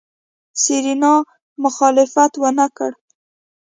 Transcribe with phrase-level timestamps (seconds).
[0.61, 1.13] سېرېنا
[1.63, 2.91] مخالفت ونکړ.